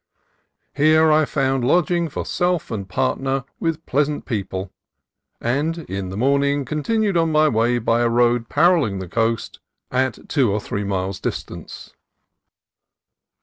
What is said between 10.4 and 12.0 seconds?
or three miles' distance.